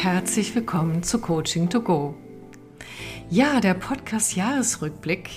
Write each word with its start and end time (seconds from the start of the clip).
herzlich 0.00 0.54
willkommen 0.54 1.02
zu 1.02 1.20
Coaching 1.20 1.68
to 1.70 1.82
Go. 1.82 2.14
Ja, 3.30 3.60
der 3.60 3.74
Podcast 3.74 4.36
Jahresrückblick, 4.36 5.28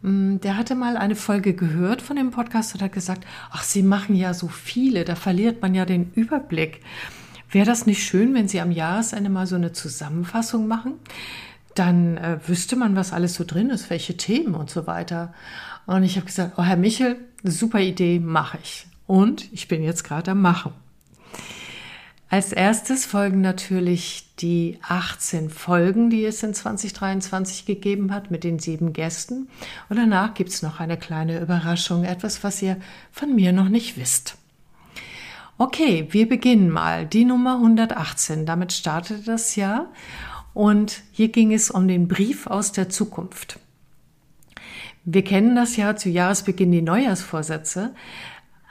mm, 0.01 0.37
der 0.37 0.57
hatte 0.57 0.75
mal 0.75 0.97
eine 0.97 1.15
Folge 1.15 1.53
gehört 1.53 2.01
von 2.01 2.15
dem 2.15 2.31
Podcast 2.31 2.73
und 2.73 2.81
hat 2.81 2.91
gesagt, 2.91 3.25
ach, 3.51 3.63
Sie 3.63 3.83
machen 3.83 4.15
ja 4.15 4.33
so 4.33 4.47
viele, 4.47 5.05
da 5.05 5.15
verliert 5.15 5.61
man 5.61 5.75
ja 5.75 5.85
den 5.85 6.11
Überblick. 6.13 6.81
Wäre 7.51 7.65
das 7.65 7.85
nicht 7.85 8.03
schön, 8.03 8.33
wenn 8.33 8.47
Sie 8.47 8.61
am 8.61 8.71
Jahresende 8.71 9.29
mal 9.29 9.47
so 9.47 9.55
eine 9.55 9.71
Zusammenfassung 9.71 10.67
machen? 10.67 10.93
Dann 11.75 12.17
äh, 12.17 12.39
wüsste 12.45 12.75
man, 12.75 12.95
was 12.95 13.13
alles 13.13 13.35
so 13.35 13.43
drin 13.43 13.69
ist, 13.69 13.89
welche 13.89 14.17
Themen 14.17 14.55
und 14.55 14.69
so 14.69 14.87
weiter. 14.87 15.33
Und 15.85 16.03
ich 16.03 16.15
habe 16.17 16.25
gesagt, 16.25 16.53
oh 16.57 16.63
Herr 16.63 16.77
Michel, 16.77 17.17
super 17.43 17.79
Idee, 17.79 18.19
mache 18.19 18.59
ich. 18.61 18.85
Und 19.07 19.51
ich 19.53 19.67
bin 19.67 19.81
jetzt 19.81 20.03
gerade 20.03 20.31
am 20.31 20.41
Machen. 20.41 20.71
Als 22.31 22.53
erstes 22.53 23.05
folgen 23.05 23.41
natürlich 23.41 24.27
die 24.37 24.77
18 24.87 25.49
Folgen, 25.49 26.11
die 26.11 26.23
es 26.25 26.43
in 26.43 26.53
2023 26.53 27.65
gegeben 27.65 28.13
hat 28.13 28.29
mit 28.29 28.43
den 28.43 28.59
sieben 28.59 28.93
Gästen. 28.93 29.49
Und 29.89 29.97
danach 29.97 30.35
gibt 30.35 30.51
es 30.51 30.61
noch 30.61 30.79
eine 30.79 30.95
kleine 30.95 31.41
Überraschung, 31.41 32.03
etwas, 32.03 32.43
was 32.43 32.61
ihr 32.61 32.77
von 33.11 33.33
mir 33.33 33.51
noch 33.51 33.69
nicht 33.69 33.97
wisst. 33.97 34.37
Okay, 35.57 36.07
wir 36.11 36.29
beginnen 36.29 36.69
mal. 36.69 37.07
Die 37.07 37.25
Nummer 37.25 37.55
118, 37.55 38.45
damit 38.45 38.73
startete 38.73 39.23
das 39.23 39.55
Jahr. 39.55 39.87
Und 40.53 41.01
hier 41.11 41.29
ging 41.29 41.51
es 41.51 41.71
um 41.71 41.87
den 41.87 42.07
Brief 42.07 42.45
aus 42.45 42.71
der 42.71 42.89
Zukunft. 42.89 43.59
Wir 45.03 45.23
kennen 45.23 45.55
das 45.55 45.77
ja 45.77 45.95
zu 45.95 46.09
Jahresbeginn 46.09 46.71
die 46.71 46.83
Neujahrsvorsätze 46.83 47.95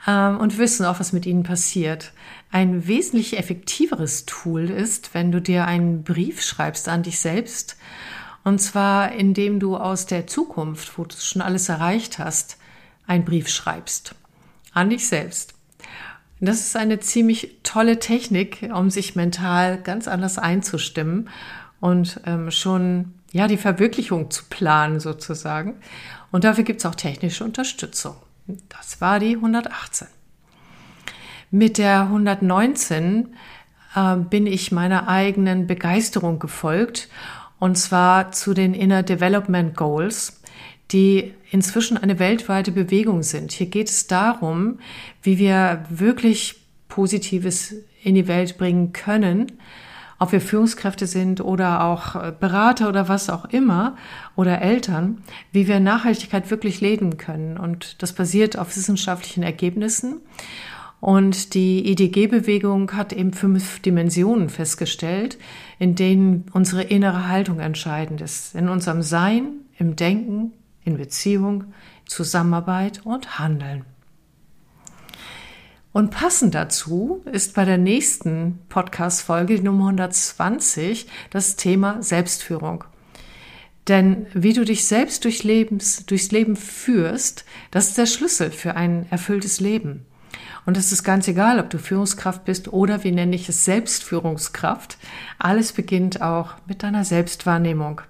und 0.05 0.57
wissen 0.57 0.85
auch, 0.85 0.99
was 0.99 1.13
mit 1.13 1.25
ihnen 1.25 1.43
passiert. 1.43 2.13
Ein 2.51 2.87
wesentlich 2.87 3.37
effektiveres 3.37 4.25
Tool 4.25 4.69
ist, 4.69 5.13
wenn 5.13 5.31
du 5.31 5.41
dir 5.41 5.65
einen 5.65 6.03
Brief 6.03 6.41
schreibst 6.41 6.87
an 6.87 7.03
dich 7.03 7.19
selbst. 7.19 7.77
Und 8.43 8.59
zwar, 8.59 9.11
indem 9.11 9.59
du 9.59 9.75
aus 9.75 10.05
der 10.05 10.25
Zukunft, 10.25 10.97
wo 10.97 11.03
du 11.03 11.15
schon 11.17 11.41
alles 11.41 11.69
erreicht 11.69 12.17
hast, 12.17 12.57
einen 13.05 13.25
Brief 13.25 13.49
schreibst. 13.49 14.15
An 14.73 14.89
dich 14.89 15.07
selbst. 15.07 15.53
Das 16.39 16.61
ist 16.61 16.77
eine 16.77 16.99
ziemlich 16.99 17.57
tolle 17.63 17.99
Technik, 17.99 18.69
um 18.73 18.89
sich 18.89 19.15
mental 19.15 19.81
ganz 19.81 20.07
anders 20.07 20.37
einzustimmen 20.37 21.29
und 21.81 22.21
ähm, 22.25 22.49
schon 22.49 23.13
ja 23.31 23.47
die 23.47 23.57
Verwirklichung 23.57 24.31
zu 24.31 24.45
planen 24.49 25.01
sozusagen. 25.01 25.75
Und 26.31 26.45
dafür 26.45 26.63
gibt 26.63 26.79
es 26.79 26.85
auch 26.85 26.95
technische 26.95 27.43
Unterstützung. 27.43 28.15
Das 28.69 29.01
war 29.01 29.19
die 29.19 29.35
118. 29.35 30.07
Mit 31.51 31.77
der 31.77 32.01
119 32.01 33.35
äh, 33.95 34.15
bin 34.15 34.47
ich 34.47 34.71
meiner 34.71 35.07
eigenen 35.07 35.67
Begeisterung 35.67 36.39
gefolgt 36.39 37.09
und 37.59 37.77
zwar 37.77 38.31
zu 38.31 38.53
den 38.53 38.73
Inner 38.73 39.03
Development 39.03 39.75
Goals, 39.75 40.41
die 40.91 41.33
inzwischen 41.51 41.97
eine 41.97 42.19
weltweite 42.19 42.71
Bewegung 42.71 43.21
sind. 43.23 43.51
Hier 43.51 43.67
geht 43.67 43.89
es 43.89 44.07
darum, 44.07 44.79
wie 45.21 45.37
wir 45.37 45.83
wirklich 45.89 46.55
Positives 46.87 47.75
in 48.03 48.15
die 48.15 48.27
Welt 48.27 48.57
bringen 48.57 48.93
können, 48.93 49.51
ob 50.19 50.33
wir 50.33 50.41
Führungskräfte 50.41 51.07
sind 51.07 51.41
oder 51.41 51.83
auch 51.83 52.33
Berater 52.33 52.89
oder 52.89 53.07
was 53.07 53.29
auch 53.29 53.45
immer 53.45 53.95
oder 54.35 54.61
Eltern, 54.61 55.23
wie 55.51 55.67
wir 55.67 55.79
Nachhaltigkeit 55.79 56.51
wirklich 56.51 56.81
leben 56.81 57.17
können. 57.17 57.57
Und 57.57 58.01
das 58.03 58.13
basiert 58.13 58.57
auf 58.57 58.75
wissenschaftlichen 58.75 59.43
Ergebnissen. 59.43 60.21
Und 60.99 61.53
die 61.53 61.89
IDG-Bewegung 61.89 62.91
hat 62.91 63.13
eben 63.13 63.31
fünf 63.31 63.79
Dimensionen 63.79 64.49
festgestellt, 64.49 65.37
in 65.79 65.95
denen 65.95 66.45
unsere 66.51 66.83
innere 66.83 67.29
Haltung 67.29 67.59
entscheidend 67.59 68.19
ist. 68.19 68.53
In 68.53 68.67
unserem 68.67 69.01
Sein, 69.01 69.61
im 69.77 69.95
Denken, 69.95 70.51
in 70.83 70.97
Beziehung, 70.97 71.65
Zusammenarbeit 72.05 73.05
und 73.05 73.39
Handeln. 73.39 73.85
Und 75.91 76.11
passend 76.11 76.53
dazu 76.53 77.23
ist 77.31 77.55
bei 77.55 77.65
der 77.65 77.79
nächsten 77.79 78.59
Podcast-Folge, 78.69 79.61
Nummer 79.63 79.87
120, 79.87 81.07
das 81.31 81.55
Thema 81.55 82.01
Selbstführung. 82.03 82.83
Denn 83.87 84.27
wie 84.35 84.53
du 84.53 84.65
dich 84.65 84.85
selbst 84.85 85.25
durch 85.25 85.43
Lebens, 85.43 86.05
durchs 86.05 86.31
Leben 86.31 86.55
führst, 86.55 87.43
das 87.71 87.87
ist 87.87 87.97
der 87.97 88.05
Schlüssel 88.05 88.51
für 88.51 88.75
ein 88.75 89.07
erfülltes 89.09 89.59
Leben. 89.59 90.05
Und 90.67 90.77
es 90.77 90.91
ist 90.91 91.03
ganz 91.03 91.27
egal, 91.27 91.59
ob 91.59 91.71
du 91.71 91.79
Führungskraft 91.79 92.45
bist 92.45 92.71
oder 92.71 93.03
wie 93.03 93.11
nenne 93.11 93.35
ich 93.35 93.49
es 93.49 93.65
Selbstführungskraft. 93.65 94.99
Alles 95.39 95.73
beginnt 95.73 96.21
auch 96.21 96.53
mit 96.67 96.83
deiner 96.83 97.03
Selbstwahrnehmung. 97.03 98.01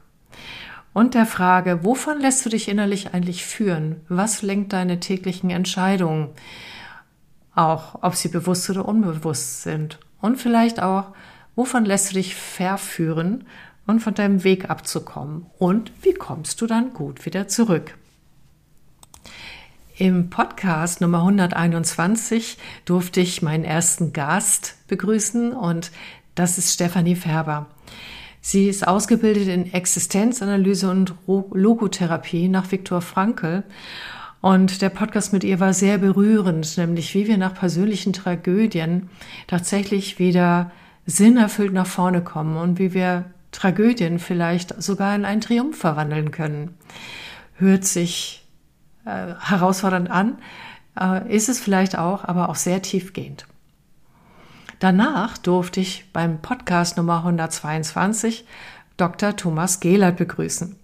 Und 0.91 1.13
der 1.13 1.25
Frage, 1.25 1.85
wovon 1.85 2.19
lässt 2.19 2.46
du 2.46 2.50
dich 2.50 2.67
innerlich 2.67 3.13
eigentlich 3.13 3.46
führen? 3.46 4.01
Was 4.09 4.41
lenkt 4.41 4.73
deine 4.73 5.00
täglichen 5.00 5.50
Entscheidungen? 5.50 6.31
Auch 7.59 7.96
ob 8.03 8.16
sie 8.16 8.30
bewusst 8.30 8.70
oder 8.70 8.88
unbewusst 8.88 9.64
sind. 9.64 10.00
Und 10.22 10.38
vielleicht 10.38 10.81
auch, 10.81 11.08
wovon 11.58 11.84
lässt 11.84 12.09
du 12.09 12.14
dich 12.14 12.34
verführen 12.34 13.44
und 13.86 14.00
von 14.00 14.14
deinem 14.14 14.46
Weg 14.46 14.70
abzukommen? 14.70 15.46
Und 15.58 15.92
wie 16.02 16.14
kommst 16.14 16.62
du 16.62 16.68
dann 16.68 16.94
gut 16.94 17.25
wieder 17.25 17.50
zurück? 17.50 17.97
Im 19.97 20.30
Podcast 20.30 21.02
Nummer 21.02 21.18
121 21.18 22.58
durfte 22.86 23.20
ich 23.20 23.42
meinen 23.42 23.66
ersten 23.66 24.14
Gast 24.14 24.78
begrüßen 24.88 25.52
und 25.52 25.91
das 26.36 26.58
ist 26.58 26.74
Stefanie 26.74 27.18
Färber. 27.18 27.66
Sie 28.40 28.70
ist 28.70 28.88
ausgebildet 28.88 29.50
in 29.50 29.74
Existenzanalyse 29.74 30.90
und 30.90 31.14
Logotherapie 31.28 32.47
nach 32.47 32.72
Viktor 32.72 33.02
Frankl 33.02 33.66
und 34.42 34.82
der 34.82 34.90
Podcast 34.90 35.34
mit 35.34 35.44
ihr 35.44 35.60
war 35.60 35.74
sehr 35.74 35.98
berührend, 35.98 36.78
nämlich 36.78 37.14
wie 37.14 37.28
wir 37.28 37.38
nach 37.38 37.54
persönlichen 37.54 38.14
Tragödien 38.14 39.10
tatsächlich 39.48 40.18
wieder 40.20 40.72
sinnerfüllt 41.06 41.74
nach 41.74 41.88
vorne 41.88 42.24
kommen 42.24 42.56
und 42.56 42.80
wie 42.80 42.94
wir 42.94 43.26
Tragödien 43.52 44.20
vielleicht 44.20 44.82
sogar 44.82 45.16
in 45.16 45.26
einen 45.26 45.42
Triumph 45.42 45.78
verwandeln 45.78 46.32
können. 46.32 46.78
Hört 47.56 47.84
sich 47.84 48.46
äh, 49.06 49.34
herausfordernd 49.40 50.10
an, 50.10 50.38
äh, 51.00 51.36
ist 51.36 51.50
es 51.50 51.60
vielleicht 51.60 51.98
auch, 51.98 52.24
aber 52.24 52.50
auch 52.50 52.56
sehr 52.56 52.82
tiefgehend. 52.82 53.46
Danach 54.80 55.38
durfte 55.38 55.82
ich 55.82 56.06
beim 56.14 56.42
Podcast 56.42 56.96
Nummer 56.96 57.18
122 57.18 58.46
Dr. 58.96 59.36
Thomas 59.36 59.82
Gehlert 59.82 60.16
begrüßen. 60.16 60.78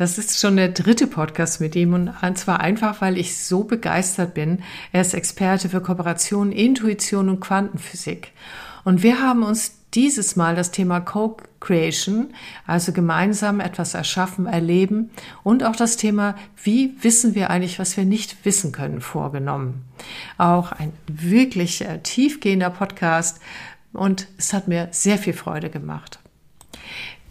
Das 0.00 0.16
ist 0.16 0.40
schon 0.40 0.56
der 0.56 0.70
dritte 0.70 1.06
Podcast 1.06 1.60
mit 1.60 1.76
ihm 1.76 1.92
und 1.92 2.38
zwar 2.38 2.60
einfach, 2.60 3.02
weil 3.02 3.18
ich 3.18 3.36
so 3.36 3.64
begeistert 3.64 4.32
bin. 4.32 4.62
Er 4.92 5.02
ist 5.02 5.12
Experte 5.12 5.68
für 5.68 5.82
Kooperation, 5.82 6.52
Intuition 6.52 7.28
und 7.28 7.40
Quantenphysik. 7.40 8.32
Und 8.82 9.02
wir 9.02 9.20
haben 9.20 9.42
uns 9.42 9.74
dieses 9.92 10.36
Mal 10.36 10.56
das 10.56 10.70
Thema 10.70 11.00
Co-Creation, 11.00 12.32
also 12.66 12.92
gemeinsam 12.92 13.60
etwas 13.60 13.92
erschaffen, 13.92 14.46
erleben 14.46 15.10
und 15.42 15.64
auch 15.64 15.76
das 15.76 15.98
Thema, 15.98 16.34
wie 16.64 16.94
wissen 17.02 17.34
wir 17.34 17.50
eigentlich, 17.50 17.78
was 17.78 17.98
wir 17.98 18.06
nicht 18.06 18.46
wissen 18.46 18.72
können, 18.72 19.02
vorgenommen. 19.02 19.84
Auch 20.38 20.72
ein 20.72 20.94
wirklich 21.08 21.82
äh, 21.82 21.98
tiefgehender 21.98 22.70
Podcast 22.70 23.38
und 23.92 24.28
es 24.38 24.54
hat 24.54 24.66
mir 24.66 24.88
sehr 24.92 25.18
viel 25.18 25.34
Freude 25.34 25.68
gemacht. 25.68 26.20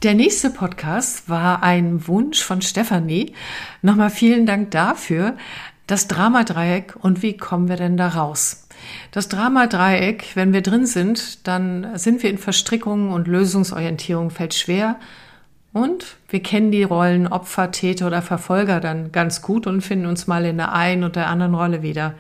Der 0.02 0.14
nächste 0.14 0.50
Podcast 0.50 1.28
war 1.28 1.62
ein 1.62 2.08
Wunsch 2.08 2.42
von 2.42 2.62
Stefanie. 2.62 3.34
Nochmal 3.82 4.10
vielen 4.10 4.46
Dank 4.46 4.72
dafür. 4.72 5.36
Das 5.88 6.08
Dramadreieck 6.08 6.96
und 7.02 7.22
wie 7.22 7.36
kommen 7.36 7.68
wir 7.68 7.76
denn 7.76 7.98
da 7.98 8.08
raus? 8.08 8.70
Das 9.12 9.28
Drama-Dreieck, 9.28 10.38
wenn 10.38 10.54
wir 10.54 10.62
drin 10.62 10.86
sind, 10.86 11.46
dann 11.46 11.98
sind 11.98 12.24
wir 12.24 12.30
in 12.30 12.38
Verstrickungen 12.38 13.12
und 13.12 13.28
Lösungsorientierung 13.28 14.30
fällt 14.30 14.54
schwer. 14.54 14.96
Und 15.74 16.16
wir 16.30 16.42
kennen 16.42 16.72
die 16.72 16.84
Rollen 16.84 17.28
Opfer, 17.28 17.72
Täter 17.72 18.08
oder 18.08 18.22
Verfolger 18.22 18.80
dann 18.80 19.12
ganz 19.12 19.42
gut 19.42 19.68
und 19.68 19.82
finden 19.82 20.06
uns 20.06 20.28
mal 20.28 20.46
in 20.46 20.56
der 20.56 20.72
einen 20.72 21.04
oder 21.04 21.12
der 21.12 21.28
anderen 21.28 21.56
Rolle 21.56 21.82
wieder. 21.82 22.14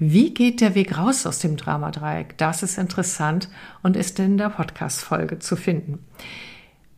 Wie 0.00 0.34
geht 0.34 0.60
der 0.60 0.74
Weg 0.74 0.98
raus 0.98 1.26
aus 1.26 1.38
dem 1.38 1.56
Dramadreieck? 1.56 2.36
Das 2.38 2.64
ist 2.64 2.76
interessant 2.76 3.48
und 3.84 3.96
ist 3.96 4.18
in 4.18 4.36
der 4.36 4.48
Podcast-Folge 4.48 5.38
zu 5.38 5.54
finden. 5.54 6.00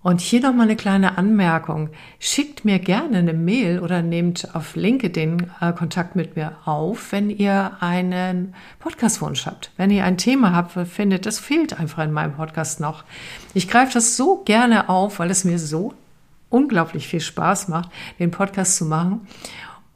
Und 0.07 0.21
hier 0.21 0.41
noch 0.41 0.55
mal 0.55 0.63
eine 0.63 0.77
kleine 0.77 1.19
Anmerkung. 1.19 1.91
Schickt 2.21 2.65
mir 2.65 2.79
gerne 2.79 3.19
eine 3.19 3.33
Mail 3.33 3.81
oder 3.81 4.03
nehmt 4.03 4.55
auf 4.55 4.77
LinkedIn 4.77 5.51
äh, 5.61 5.73
Kontakt 5.73 6.15
mit 6.15 6.37
mir 6.37 6.53
auf, 6.65 7.11
wenn 7.11 7.29
ihr 7.29 7.73
einen 7.81 8.55
Podcastwunsch 8.79 9.47
habt. 9.47 9.73
Wenn 9.77 9.91
ihr 9.91 10.05
ein 10.05 10.17
Thema 10.17 10.55
habt, 10.55 10.71
findet, 10.89 11.27
das 11.27 11.41
fehlt 11.41 11.81
einfach 11.81 12.05
in 12.05 12.13
meinem 12.13 12.37
Podcast 12.37 12.79
noch. 12.79 13.03
Ich 13.53 13.67
greife 13.67 13.95
das 13.95 14.17
so 14.17 14.45
gerne 14.45 14.89
auf, 14.89 15.19
weil 15.19 15.33
es 15.33 15.43
mir 15.43 15.59
so 15.59 15.93
unglaublich 16.51 17.09
viel 17.09 17.19
Spaß 17.19 17.67
macht, 17.67 17.91
den 18.21 18.31
Podcast 18.31 18.77
zu 18.77 18.85
machen. 18.85 19.27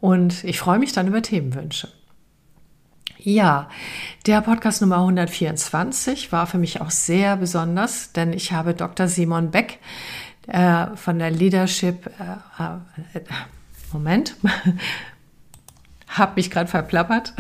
Und 0.01 0.43
ich 0.43 0.59
freue 0.59 0.81
mich 0.81 0.91
dann 0.91 1.07
über 1.07 1.23
Themenwünsche. 1.23 1.87
Ja, 3.23 3.69
der 4.27 4.41
Podcast 4.41 4.81
Nummer 4.81 4.97
124 4.97 6.33
war 6.33 6.47
für 6.47 6.57
mich 6.57 6.81
auch 6.81 6.91
sehr 6.91 7.37
besonders, 7.37 8.13
denn 8.13 8.33
ich 8.33 8.53
habe 8.53 8.73
Dr. 8.73 9.09
Simon 9.09 9.51
Beck 9.51 9.79
äh, 10.47 10.87
von 10.97 11.19
der 11.19 11.31
Leadership, 11.31 12.07
äh, 12.07 13.19
äh, 13.19 13.21
Moment, 13.93 14.37
habe 16.09 16.33
mich 16.37 16.51
gerade 16.51 16.71
verplappert. 16.71 17.35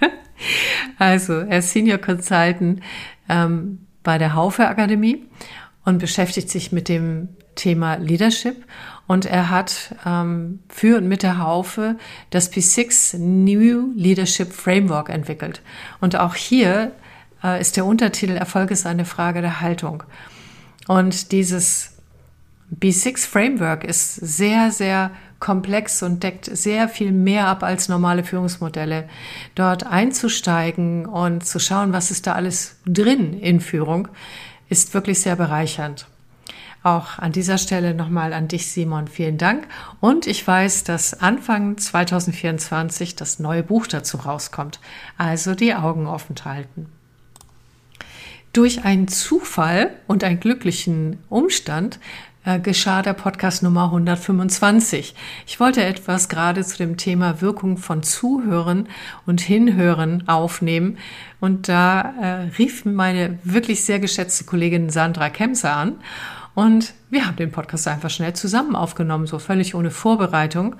also, 0.98 1.34
er 1.34 1.58
ist 1.58 1.70
Senior 1.70 1.98
Consultant 1.98 2.82
ähm, 3.28 3.86
bei 4.02 4.18
der 4.18 4.34
Haufe 4.34 4.66
Akademie 4.66 5.28
und 5.84 5.98
beschäftigt 5.98 6.50
sich 6.50 6.72
mit 6.72 6.88
dem 6.88 7.28
Thema 7.54 7.96
Leadership 7.96 8.64
und 9.06 9.26
er 9.26 9.50
hat 9.50 9.94
ähm, 10.06 10.60
für 10.68 10.98
und 10.98 11.08
mit 11.08 11.22
der 11.22 11.38
Haufe 11.38 11.96
das 12.30 12.52
P6 12.52 13.18
New 13.18 13.88
Leadership 13.96 14.52
Framework 14.52 15.08
entwickelt. 15.08 15.62
Und 16.00 16.16
auch 16.16 16.34
hier 16.36 16.92
äh, 17.42 17.60
ist 17.60 17.76
der 17.76 17.84
Untertitel 17.86 18.36
Erfolg 18.36 18.70
ist 18.70 18.86
eine 18.86 19.04
Frage 19.04 19.40
der 19.40 19.60
Haltung. 19.60 20.04
Und 20.86 21.32
dieses 21.32 21.96
B6 22.78 23.26
Framework 23.26 23.84
ist 23.84 24.14
sehr, 24.14 24.70
sehr 24.70 25.10
komplex 25.40 26.02
und 26.02 26.22
deckt 26.22 26.44
sehr 26.44 26.88
viel 26.88 27.10
mehr 27.10 27.48
ab 27.48 27.62
als 27.62 27.88
normale 27.88 28.22
Führungsmodelle. 28.22 29.08
Dort 29.54 29.86
einzusteigen 29.86 31.06
und 31.06 31.44
zu 31.44 31.58
schauen, 31.58 31.92
was 31.92 32.10
ist 32.10 32.26
da 32.26 32.34
alles 32.34 32.76
drin 32.86 33.32
in 33.40 33.60
Führung, 33.60 34.08
ist 34.68 34.94
wirklich 34.94 35.20
sehr 35.20 35.34
bereichernd. 35.34 36.06
Auch 36.82 37.18
an 37.18 37.32
dieser 37.32 37.58
Stelle 37.58 37.94
nochmal 37.94 38.32
an 38.32 38.48
dich, 38.48 38.70
Simon, 38.72 39.06
vielen 39.06 39.36
Dank. 39.36 39.68
Und 40.00 40.26
ich 40.26 40.46
weiß, 40.46 40.84
dass 40.84 41.20
Anfang 41.20 41.76
2024 41.76 43.16
das 43.16 43.38
neue 43.38 43.62
Buch 43.62 43.86
dazu 43.86 44.16
rauskommt. 44.16 44.80
Also 45.18 45.54
die 45.54 45.74
Augen 45.74 46.06
offen 46.06 46.36
halten. 46.42 46.86
Durch 48.54 48.84
einen 48.84 49.08
Zufall 49.08 49.90
und 50.06 50.24
einen 50.24 50.40
glücklichen 50.40 51.18
Umstand 51.28 52.00
äh, 52.46 52.58
geschah 52.58 53.02
der 53.02 53.12
Podcast 53.12 53.62
Nummer 53.62 53.84
125. 53.84 55.14
Ich 55.46 55.60
wollte 55.60 55.84
etwas 55.84 56.30
gerade 56.30 56.64
zu 56.64 56.78
dem 56.78 56.96
Thema 56.96 57.42
Wirkung 57.42 57.76
von 57.76 58.02
Zuhören 58.02 58.88
und 59.26 59.42
Hinhören 59.42 60.26
aufnehmen. 60.26 60.96
Und 61.38 61.68
da 61.68 62.14
äh, 62.18 62.26
rief 62.56 62.86
meine 62.86 63.38
wirklich 63.44 63.84
sehr 63.84 64.00
geschätzte 64.00 64.44
Kollegin 64.44 64.88
Sandra 64.88 65.28
Kemser 65.28 65.76
an 65.76 65.96
und 66.60 66.92
wir 67.08 67.26
haben 67.26 67.36
den 67.36 67.50
Podcast 67.50 67.88
einfach 67.88 68.10
schnell 68.10 68.34
zusammen 68.34 68.76
aufgenommen, 68.76 69.26
so 69.26 69.38
völlig 69.38 69.74
ohne 69.74 69.90
Vorbereitung. 69.90 70.76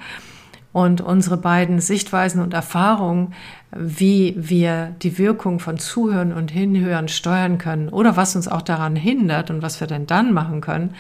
Und 0.75 1.01
unsere 1.01 1.39
beiden 1.39 1.81
Sichtweisen 1.81 2.43
und 2.43 2.53
Erfahrungen, 2.53 3.33
wie 3.75 4.35
wir 4.37 4.95
die 5.01 5.17
Wirkung 5.17 5.59
von 5.59 5.79
Zuhören 5.79 6.35
und 6.35 6.51
Hinhören 6.51 7.09
steuern 7.09 7.57
können 7.57 7.89
oder 7.89 8.19
was 8.19 8.37
uns 8.37 8.47
auch 8.47 8.61
daran 8.61 8.95
hindert 8.95 9.49
und 9.49 9.63
was 9.63 9.81
wir 9.81 9.87
denn 9.87 10.07
dann 10.07 10.35
machen 10.35 10.61
können, 10.61 10.95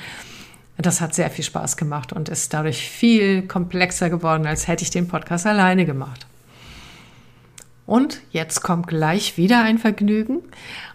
das 0.78 1.02
hat 1.02 1.14
sehr 1.14 1.28
viel 1.28 1.44
Spaß 1.44 1.76
gemacht 1.76 2.14
und 2.14 2.30
ist 2.30 2.54
dadurch 2.54 2.88
viel 2.88 3.42
komplexer 3.42 4.08
geworden, 4.08 4.46
als 4.46 4.66
hätte 4.66 4.82
ich 4.82 4.90
den 4.90 5.08
Podcast 5.08 5.46
alleine 5.46 5.84
gemacht. 5.84 6.26
Und 7.90 8.20
jetzt 8.30 8.62
kommt 8.62 8.86
gleich 8.86 9.36
wieder 9.36 9.64
ein 9.64 9.76
Vergnügen. 9.76 10.42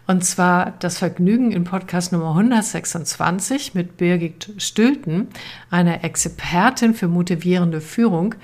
Und 0.07 0.23
zwar 0.23 0.75
das 0.79 0.97
Vergnügen 0.97 1.51
in 1.51 1.65
Podcast 1.65 2.13
Nummer 2.13 2.29
126 2.29 3.73
mit 3.73 3.97
Birgit 3.97 4.53
Stülten, 4.59 5.27
einer 5.69 6.05
Expertin 6.05 6.93
für 6.93 7.09
motivierende 7.09 7.81
Führung, 7.81 8.35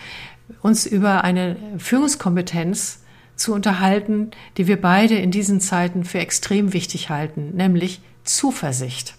uns 0.62 0.86
über 0.86 1.24
eine 1.24 1.56
Führungskompetenz 1.78 3.04
zu 3.38 3.54
unterhalten, 3.54 4.32
die 4.58 4.68
wir 4.68 4.82
beide 4.82 5.16
in 5.16 5.32
diesen 5.32 5.62
Zeiten 5.62 6.04
für 6.04 6.20
extrem 6.20 6.74
wichtig 6.74 7.10
halten, 7.10 7.56
nämlich 7.56 8.02
Zuversicht 8.26 9.16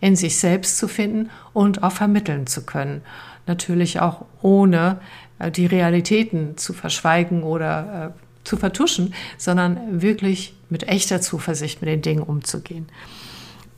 in 0.00 0.16
sich 0.16 0.40
selbst 0.40 0.76
zu 0.76 0.88
finden 0.88 1.30
und 1.52 1.84
auch 1.84 1.92
vermitteln 1.92 2.48
zu 2.48 2.66
können. 2.66 3.02
Natürlich 3.46 4.00
auch 4.00 4.24
ohne 4.40 4.98
äh, 5.38 5.52
die 5.52 5.66
Realitäten 5.66 6.56
zu 6.56 6.72
verschweigen 6.72 7.44
oder 7.44 8.12
äh, 8.16 8.22
zu 8.44 8.56
vertuschen, 8.56 9.14
sondern 9.38 10.02
wirklich 10.02 10.54
mit 10.68 10.88
echter 10.88 11.20
Zuversicht 11.20 11.80
mit 11.80 11.90
den 11.90 12.02
Dingen 12.02 12.22
umzugehen. 12.22 12.86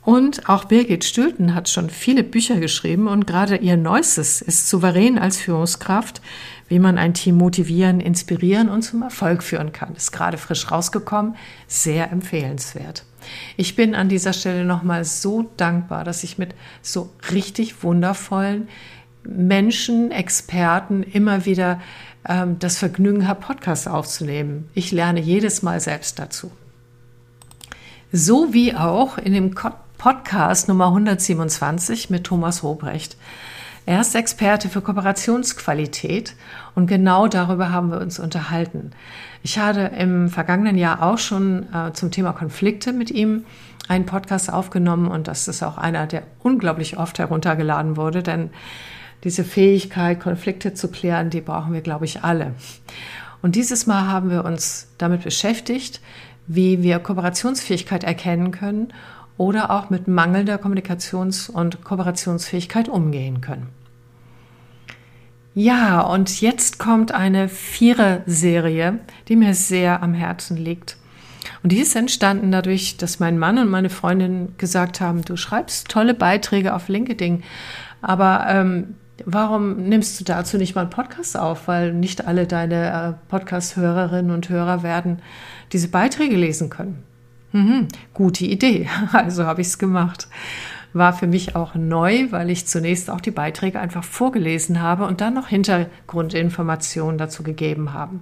Und 0.05 0.47
auch 0.47 0.65
Birgit 0.65 1.03
Stülten 1.03 1.55
hat 1.55 1.67
schon 1.67 1.89
viele 1.89 2.23
Bücher 2.23 2.59
geschrieben 2.59 3.07
und 3.07 3.25
gerade 3.25 3.55
ihr 3.55 3.75
neuestes 3.75 4.39
ist 4.39 4.69
souverän 4.69 5.17
als 5.17 5.37
Führungskraft, 5.37 6.21
wie 6.67 6.77
man 6.77 6.99
ein 6.99 7.15
Team 7.15 7.37
motivieren, 7.37 7.99
inspirieren 7.99 8.69
und 8.69 8.83
zum 8.83 9.01
Erfolg 9.01 9.41
führen 9.41 9.71
kann. 9.71 9.95
Ist 9.95 10.11
gerade 10.11 10.37
frisch 10.37 10.69
rausgekommen, 10.69 11.35
sehr 11.67 12.11
empfehlenswert. 12.11 13.03
Ich 13.57 13.75
bin 13.75 13.95
an 13.95 14.07
dieser 14.07 14.33
Stelle 14.33 14.63
nochmal 14.63 15.05
so 15.05 15.49
dankbar, 15.57 16.03
dass 16.03 16.23
ich 16.23 16.37
mit 16.37 16.53
so 16.83 17.09
richtig 17.31 17.83
wundervollen 17.83 18.67
Menschen, 19.23 20.11
Experten 20.11 21.01
immer 21.01 21.45
wieder 21.45 21.81
ähm, 22.27 22.59
das 22.59 22.77
Vergnügen 22.77 23.27
habe, 23.27 23.41
Podcasts 23.41 23.87
aufzunehmen. 23.87 24.69
Ich 24.73 24.91
lerne 24.91 25.19
jedes 25.19 25.61
Mal 25.61 25.79
selbst 25.79 26.19
dazu. 26.19 26.51
So 28.11 28.53
wie 28.53 28.75
auch 28.75 29.17
in 29.17 29.33
dem 29.33 29.55
Podcast 29.97 30.67
Nummer 30.67 30.87
127 30.87 32.09
mit 32.09 32.23
Thomas 32.25 32.63
Hobrecht. 32.63 33.17
Er 33.87 34.01
ist 34.01 34.15
Experte 34.15 34.67
für 34.67 34.81
Kooperationsqualität 34.81 36.35
und 36.73 36.87
genau 36.87 37.27
darüber 37.27 37.71
haben 37.71 37.91
wir 37.91 37.99
uns 37.99 38.17
unterhalten. 38.17 38.91
Ich 39.43 39.59
hatte 39.59 39.91
im 39.97 40.29
vergangenen 40.29 40.77
Jahr 40.77 41.03
auch 41.03 41.19
schon 41.19 41.71
äh, 41.71 41.93
zum 41.93 42.09
Thema 42.09 42.33
Konflikte 42.33 42.93
mit 42.93 43.11
ihm 43.11 43.45
einen 43.87 44.07
Podcast 44.07 44.51
aufgenommen 44.51 45.07
und 45.07 45.27
das 45.27 45.47
ist 45.47 45.61
auch 45.61 45.77
einer, 45.77 46.07
der 46.07 46.23
unglaublich 46.41 46.97
oft 46.97 47.19
heruntergeladen 47.19 47.95
wurde, 47.95 48.23
denn 48.23 48.49
diese 49.25 49.43
Fähigkeit, 49.43 50.21
Konflikte 50.21 50.73
zu 50.73 50.87
klären, 50.87 51.29
die 51.29 51.41
brauchen 51.41 51.73
wir, 51.73 51.81
glaube 51.81 52.05
ich, 52.05 52.23
alle. 52.23 52.53
Und 53.41 53.55
dieses 53.55 53.85
Mal 53.87 54.07
haben 54.07 54.29
wir 54.29 54.45
uns 54.45 54.87
damit 54.97 55.23
beschäftigt, 55.23 55.99
wie 56.47 56.81
wir 56.83 56.99
Kooperationsfähigkeit 56.99 58.03
erkennen 58.03 58.51
können 58.51 58.93
oder 59.37 59.71
auch 59.71 59.89
mit 59.89 60.07
mangelnder 60.07 60.55
Kommunikations- 60.55 61.49
und 61.49 61.83
Kooperationsfähigkeit 61.83 62.87
umgehen 62.87 63.41
können. 63.41 63.69
Ja, 65.53 66.01
und 66.01 66.41
jetzt 66.41 66.79
kommt 66.79 67.13
eine 67.13 67.49
Vierer-Serie, 67.49 68.99
die 69.27 69.35
mir 69.35 69.53
sehr 69.53 70.03
am 70.03 70.13
Herzen 70.13 70.57
liegt. 70.57 70.97
Und 71.63 71.71
die 71.71 71.79
ist 71.79 71.95
entstanden 71.95 72.51
dadurch, 72.51 72.97
dass 72.97 73.19
mein 73.19 73.39
Mann 73.39 73.57
und 73.57 73.69
meine 73.69 73.89
Freundin 73.89 74.55
gesagt 74.57 75.01
haben, 75.01 75.23
du 75.23 75.37
schreibst 75.37 75.87
tolle 75.87 76.13
Beiträge 76.13 76.75
auf 76.75 76.89
LinkedIn, 76.89 77.43
aber 78.01 78.45
ähm, 78.49 78.95
warum 79.25 79.87
nimmst 79.87 80.19
du 80.19 80.23
dazu 80.23 80.57
nicht 80.57 80.75
mal 80.75 80.81
einen 80.81 80.89
Podcast 80.89 81.37
auf? 81.37 81.67
Weil 81.67 81.93
nicht 81.93 82.27
alle 82.27 82.47
deine 82.47 82.89
äh, 82.89 83.29
Podcast-Hörerinnen 83.29 84.31
und 84.31 84.49
Hörer 84.49 84.83
werden 84.83 85.21
diese 85.71 85.87
Beiträge 85.87 86.35
lesen 86.35 86.69
können. 86.69 87.03
Mhm, 87.51 87.87
gute 88.13 88.45
Idee. 88.45 88.89
Also 89.13 89.45
habe 89.45 89.61
ich 89.61 89.67
es 89.67 89.77
gemacht. 89.77 90.27
War 90.93 91.13
für 91.13 91.27
mich 91.27 91.55
auch 91.55 91.75
neu, 91.75 92.31
weil 92.31 92.49
ich 92.49 92.67
zunächst 92.67 93.09
auch 93.09 93.21
die 93.21 93.31
Beiträge 93.31 93.79
einfach 93.79 94.03
vorgelesen 94.03 94.81
habe 94.81 95.05
und 95.05 95.21
dann 95.21 95.33
noch 95.33 95.47
Hintergrundinformationen 95.47 97.17
dazu 97.17 97.43
gegeben 97.43 97.93
habe. 97.93 98.19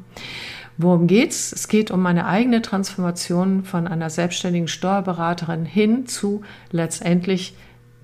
Worum 0.78 1.06
geht's? 1.06 1.52
Es 1.52 1.68
geht 1.68 1.92
um 1.92 2.02
meine 2.02 2.26
eigene 2.26 2.62
Transformation 2.62 3.64
von 3.64 3.88
einer 3.88 4.10
selbstständigen 4.10 4.68
Steuerberaterin 4.68 5.66
hin 5.66 6.08
zu 6.08 6.42
letztendlich 6.72 7.56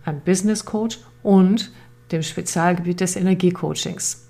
einem 0.06 0.22
Business 0.22 0.66
Coach 0.66 1.00
und 1.24 1.72
dem 2.12 2.24
Spezialgebiet 2.24 3.02
des 3.02 3.16
Energiecoachings. 3.16 4.28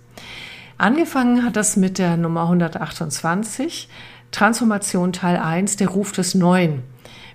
Angefangen 0.78 1.44
hat 1.44 1.56
das 1.56 1.76
mit 1.76 1.98
der 1.98 2.16
Nummer 2.18 2.44
128, 2.44 3.90
Transformation 4.32 5.12
Teil 5.12 5.38
1, 5.38 5.76
der 5.78 5.90
Ruf 5.90 6.12
des 6.12 6.36
Neuen. 6.36 6.84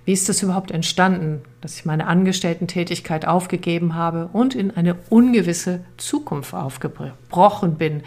Wie 0.04 0.12
ist 0.12 0.28
das 0.28 0.42
überhaupt 0.42 0.70
entstanden, 0.70 1.42
dass 1.60 1.76
ich 1.76 1.86
meine 1.86 2.06
Angestellten-Tätigkeit 2.06 3.26
aufgegeben 3.26 3.94
habe 3.94 4.28
und 4.32 4.54
in 4.54 4.70
eine 4.70 4.96
ungewisse 5.08 5.84
Zukunft 5.96 6.52
aufgebrochen 6.52 7.76
bin? 7.76 8.02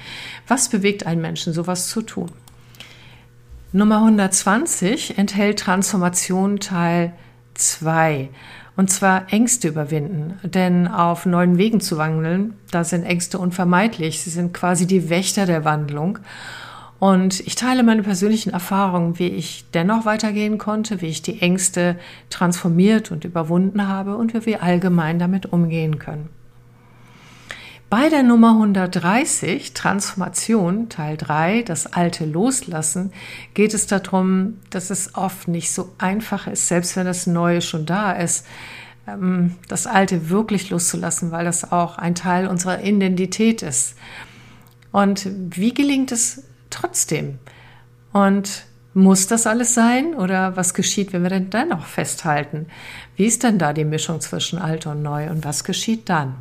Was 0.48 0.70
bewegt 0.70 1.08
einen 1.08 1.22
Menschen, 1.22 1.54
sowas 1.54 1.88
zu 1.88 2.04
tun? 2.04 2.32
Nummer 3.72 3.98
120 3.98 5.18
enthält 5.18 5.60
Transformation 5.60 6.60
Teil 6.60 7.14
2 7.56 8.30
Und 8.78 8.92
zwar 8.92 9.34
Ängste 9.34 9.68
überwinden. 9.68 10.40
Denn 10.44 10.88
auf 10.88 11.26
neuen 11.26 11.58
Wegen 11.58 11.82
zu 11.82 11.98
wandeln, 11.98 12.54
da 12.72 12.84
sind 12.84 13.04
Ängste 13.04 13.40
unvermeidlich. 13.40 14.22
Sie 14.22 14.30
sind 14.30 14.54
quasi 14.54 14.86
die 14.86 15.10
Wächter 15.10 15.46
der 15.48 15.66
Wandlung. 15.66 16.20
Und 17.00 17.40
ich 17.42 17.56
teile 17.56 17.84
meine 17.84 18.04
persönlichen 18.04 18.52
Erfahrungen, 18.52 19.20
wie 19.20 19.28
ich 19.28 19.66
dennoch 19.74 20.06
weitergehen 20.06 20.58
konnte, 20.58 21.02
wie 21.02 21.08
ich 21.08 21.22
die 21.22 21.42
Ängste 21.42 21.98
transformiert 22.30 23.12
und 23.12 23.26
überwunden 23.26 23.88
habe 23.88 24.16
und 24.16 24.34
wie 24.34 24.46
wir 24.46 24.64
allgemein 24.64 25.20
damit 25.20 25.48
umgehen 25.48 26.00
können. 26.00 26.30
Bei 27.90 28.10
der 28.10 28.22
Nummer 28.22 28.52
130, 28.52 29.74
Transformation, 29.74 30.90
Teil 30.90 31.16
3, 31.16 31.62
das 31.62 31.94
Alte 31.94 32.26
loslassen, 32.26 33.14
geht 33.54 33.74
es 33.74 33.88
darum, 33.88 34.60
dass 34.72 34.90
es 34.90 35.16
oft 35.16 35.48
nicht 35.48 35.72
so 35.72 35.94
einfach 35.98 36.48
ist, 36.48 36.68
selbst 36.68 36.98
wenn 36.98 37.06
das 37.06 37.28
Neue 37.28 37.62
schon 37.62 37.86
da 37.86 38.12
ist, 38.12 38.46
ähm, 39.08 39.56
das 39.70 39.88
Alte 39.88 40.30
wirklich 40.30 40.70
loszulassen, 40.70 41.32
weil 41.32 41.46
das 41.46 41.72
auch 41.72 41.98
ein 41.98 42.14
Teil 42.14 42.48
unserer 42.48 42.84
Identität 42.84 43.62
ist. 43.62 43.96
Und 44.92 45.30
wie 45.34 45.74
gelingt 45.74 46.12
es 46.12 46.44
trotzdem? 46.70 47.40
Und 48.12 48.66
muss 48.94 49.28
das 49.28 49.48
alles 49.48 49.74
sein 49.74 50.14
oder 50.14 50.58
was 50.58 50.74
geschieht, 50.74 51.14
wenn 51.14 51.24
wir 51.24 51.30
denn 51.30 51.52
dennoch 51.52 51.86
festhalten? 51.86 52.66
Wie 53.16 53.28
ist 53.28 53.44
denn 53.44 53.60
da 53.60 53.72
die 53.72 53.86
Mischung 53.86 54.20
zwischen 54.20 54.60
alt 54.60 54.88
und 54.88 55.04
neu 55.04 55.30
und 55.30 55.46
was 55.46 55.64
geschieht 55.64 56.10
dann? 56.10 56.36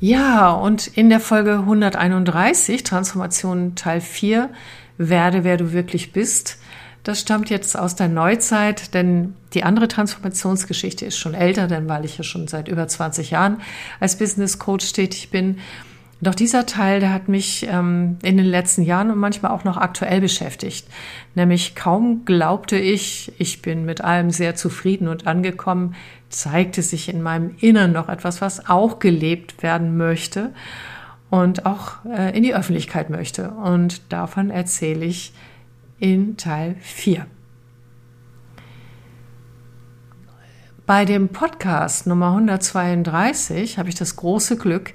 Ja, 0.00 0.52
und 0.52 0.86
in 0.86 1.08
der 1.08 1.18
Folge 1.18 1.54
131, 1.54 2.84
Transformation 2.84 3.74
Teil 3.74 4.00
4, 4.00 4.48
werde 4.96 5.42
wer 5.42 5.56
du 5.56 5.72
wirklich 5.72 6.12
bist, 6.12 6.58
das 7.02 7.20
stammt 7.20 7.50
jetzt 7.50 7.76
aus 7.76 7.96
der 7.96 8.08
Neuzeit, 8.08 8.94
denn 8.94 9.34
die 9.54 9.64
andere 9.64 9.88
Transformationsgeschichte 9.88 11.06
ist 11.06 11.16
schon 11.16 11.34
älter, 11.34 11.66
denn 11.66 11.88
weil 11.88 12.04
ich 12.04 12.18
ja 12.18 12.22
schon 12.22 12.48
seit 12.48 12.68
über 12.68 12.86
20 12.86 13.30
Jahren 13.30 13.60
als 13.98 14.18
Business 14.18 14.58
Coach 14.58 14.92
tätig 14.92 15.30
bin 15.30 15.58
doch 16.20 16.34
dieser 16.34 16.66
Teil, 16.66 16.98
der 16.98 17.12
hat 17.12 17.28
mich 17.28 17.66
ähm, 17.70 18.18
in 18.22 18.36
den 18.36 18.46
letzten 18.46 18.82
Jahren 18.82 19.10
und 19.10 19.18
manchmal 19.18 19.52
auch 19.52 19.62
noch 19.62 19.76
aktuell 19.76 20.20
beschäftigt. 20.20 20.88
Nämlich 21.36 21.76
kaum 21.76 22.24
glaubte 22.24 22.76
ich, 22.76 23.32
ich 23.38 23.62
bin 23.62 23.84
mit 23.84 24.00
allem 24.00 24.30
sehr 24.30 24.56
zufrieden 24.56 25.06
und 25.06 25.28
angekommen, 25.28 25.94
zeigte 26.28 26.82
sich 26.82 27.08
in 27.08 27.22
meinem 27.22 27.54
Innern 27.60 27.92
noch 27.92 28.08
etwas, 28.08 28.40
was 28.40 28.68
auch 28.68 28.98
gelebt 28.98 29.62
werden 29.62 29.96
möchte 29.96 30.52
und 31.30 31.66
auch 31.66 32.04
äh, 32.04 32.36
in 32.36 32.42
die 32.42 32.54
Öffentlichkeit 32.54 33.10
möchte. 33.10 33.50
Und 33.50 34.12
davon 34.12 34.50
erzähle 34.50 35.04
ich 35.04 35.32
in 36.00 36.36
Teil 36.36 36.74
4. 36.80 37.26
Bei 40.84 41.04
dem 41.04 41.28
Podcast 41.28 42.06
Nummer 42.06 42.28
132 42.28 43.78
habe 43.78 43.90
ich 43.90 43.94
das 43.94 44.16
große 44.16 44.56
Glück, 44.56 44.94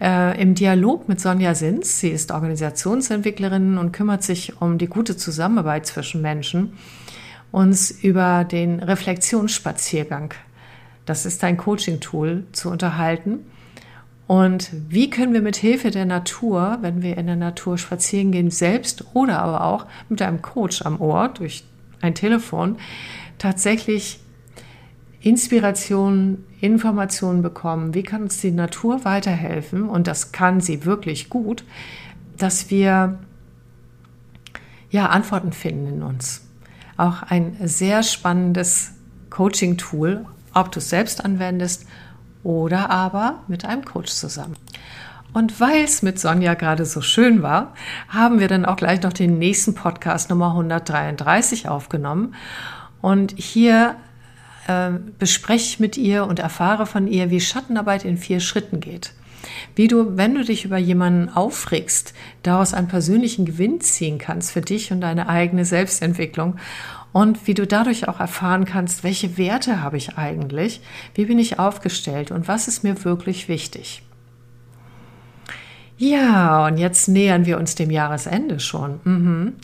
äh, 0.00 0.40
im 0.40 0.54
Dialog 0.54 1.08
mit 1.08 1.20
Sonja 1.20 1.54
Sins. 1.54 2.00
Sie 2.00 2.08
ist 2.08 2.32
Organisationsentwicklerin 2.32 3.78
und 3.78 3.92
kümmert 3.92 4.22
sich 4.22 4.60
um 4.60 4.78
die 4.78 4.86
gute 4.86 5.16
Zusammenarbeit 5.16 5.86
zwischen 5.86 6.22
Menschen, 6.22 6.72
uns 7.52 7.90
über 7.90 8.44
den 8.44 8.80
Reflexionsspaziergang, 8.80 10.34
das 11.06 11.26
ist 11.26 11.42
ein 11.42 11.56
Coaching-Tool, 11.56 12.44
zu 12.52 12.70
unterhalten. 12.70 13.40
Und 14.26 14.70
wie 14.88 15.10
können 15.10 15.32
wir 15.32 15.42
mit 15.42 15.56
Hilfe 15.56 15.90
der 15.90 16.06
Natur, 16.06 16.78
wenn 16.82 17.02
wir 17.02 17.18
in 17.18 17.26
der 17.26 17.34
Natur 17.34 17.78
spazieren 17.78 18.30
gehen, 18.30 18.52
selbst 18.52 19.04
oder 19.12 19.40
aber 19.40 19.64
auch 19.64 19.86
mit 20.08 20.22
einem 20.22 20.40
Coach 20.40 20.82
am 20.82 21.00
Ohr 21.00 21.28
durch 21.28 21.64
ein 22.00 22.14
Telefon, 22.14 22.76
tatsächlich 23.38 24.20
Inspiration, 25.20 26.44
Informationen 26.60 27.42
bekommen, 27.42 27.94
wie 27.94 28.02
kann 28.02 28.22
uns 28.22 28.40
die 28.40 28.50
Natur 28.50 29.04
weiterhelfen, 29.04 29.88
und 29.88 30.06
das 30.06 30.32
kann 30.32 30.60
sie 30.60 30.84
wirklich 30.84 31.28
gut, 31.28 31.64
dass 32.36 32.70
wir 32.70 33.18
ja 34.90 35.06
Antworten 35.06 35.52
finden 35.52 35.86
in 35.86 36.02
uns. 36.02 36.46
Auch 36.96 37.22
ein 37.22 37.56
sehr 37.62 38.02
spannendes 38.02 38.92
Coaching-Tool, 39.30 40.24
ob 40.54 40.72
du 40.72 40.78
es 40.78 40.88
selbst 40.88 41.24
anwendest 41.24 41.86
oder 42.42 42.90
aber 42.90 43.40
mit 43.46 43.64
einem 43.64 43.84
Coach 43.84 44.10
zusammen. 44.10 44.56
Und 45.32 45.60
weil 45.60 45.84
es 45.84 46.02
mit 46.02 46.18
Sonja 46.18 46.54
gerade 46.54 46.84
so 46.84 47.02
schön 47.02 47.42
war, 47.42 47.74
haben 48.08 48.40
wir 48.40 48.48
dann 48.48 48.64
auch 48.64 48.76
gleich 48.76 49.02
noch 49.02 49.12
den 49.12 49.38
nächsten 49.38 49.74
Podcast 49.74 50.28
Nummer 50.28 50.48
133 50.48 51.68
aufgenommen. 51.68 52.34
Und 53.00 53.34
hier 53.36 53.94
äh, 54.70 54.98
bespreche 55.18 55.82
mit 55.82 55.96
ihr 55.96 56.26
und 56.26 56.38
erfahre 56.38 56.86
von 56.86 57.06
ihr, 57.06 57.30
wie 57.30 57.40
Schattenarbeit 57.40 58.04
in 58.04 58.16
vier 58.16 58.40
Schritten 58.40 58.80
geht. 58.80 59.12
Wie 59.74 59.88
du, 59.88 60.16
wenn 60.16 60.34
du 60.34 60.44
dich 60.44 60.64
über 60.64 60.78
jemanden 60.78 61.28
aufregst, 61.28 62.14
daraus 62.42 62.74
einen 62.74 62.88
persönlichen 62.88 63.46
Gewinn 63.46 63.80
ziehen 63.80 64.18
kannst 64.18 64.52
für 64.52 64.60
dich 64.60 64.92
und 64.92 65.00
deine 65.00 65.28
eigene 65.28 65.64
Selbstentwicklung 65.64 66.56
und 67.12 67.46
wie 67.46 67.54
du 67.54 67.66
dadurch 67.66 68.06
auch 68.06 68.20
erfahren 68.20 68.64
kannst, 68.64 69.02
welche 69.02 69.38
Werte 69.38 69.82
habe 69.82 69.96
ich 69.96 70.16
eigentlich, 70.16 70.80
wie 71.14 71.24
bin 71.24 71.38
ich 71.38 71.58
aufgestellt 71.58 72.30
und 72.30 72.46
was 72.46 72.68
ist 72.68 72.84
mir 72.84 73.04
wirklich 73.04 73.48
wichtig. 73.48 74.02
Ja, 75.96 76.66
und 76.66 76.78
jetzt 76.78 77.08
nähern 77.08 77.44
wir 77.44 77.58
uns 77.58 77.74
dem 77.74 77.90
Jahresende 77.90 78.60
schon. 78.60 79.00
Mhm. 79.04 79.54